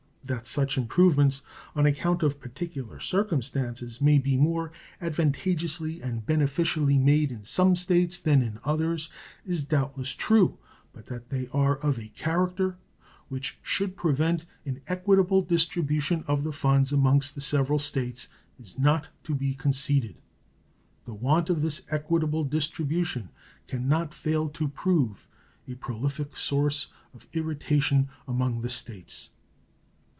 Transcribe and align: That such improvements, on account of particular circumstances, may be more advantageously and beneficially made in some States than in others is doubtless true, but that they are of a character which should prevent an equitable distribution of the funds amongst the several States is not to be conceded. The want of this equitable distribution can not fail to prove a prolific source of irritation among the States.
That 0.23 0.45
such 0.45 0.77
improvements, 0.77 1.41
on 1.75 1.85
account 1.85 2.23
of 2.23 2.39
particular 2.39 3.01
circumstances, 3.01 3.99
may 3.99 4.17
be 4.17 4.37
more 4.37 4.71
advantageously 5.01 6.01
and 6.01 6.25
beneficially 6.25 6.97
made 6.97 7.31
in 7.31 7.43
some 7.43 7.75
States 7.75 8.17
than 8.17 8.41
in 8.41 8.57
others 8.63 9.09
is 9.45 9.65
doubtless 9.65 10.11
true, 10.11 10.57
but 10.93 11.07
that 11.07 11.31
they 11.31 11.49
are 11.51 11.75
of 11.79 11.99
a 11.99 12.07
character 12.07 12.77
which 13.27 13.57
should 13.61 13.97
prevent 13.97 14.45
an 14.63 14.79
equitable 14.87 15.41
distribution 15.41 16.23
of 16.27 16.43
the 16.45 16.53
funds 16.53 16.93
amongst 16.93 17.35
the 17.35 17.41
several 17.41 17.79
States 17.79 18.29
is 18.57 18.79
not 18.79 19.07
to 19.25 19.35
be 19.35 19.53
conceded. 19.53 20.15
The 21.03 21.13
want 21.15 21.49
of 21.49 21.61
this 21.61 21.81
equitable 21.89 22.45
distribution 22.45 23.31
can 23.67 23.89
not 23.89 24.13
fail 24.13 24.47
to 24.49 24.69
prove 24.69 25.27
a 25.67 25.75
prolific 25.75 26.37
source 26.37 26.87
of 27.13 27.27
irritation 27.33 28.07
among 28.29 28.61
the 28.61 28.69
States. 28.69 29.31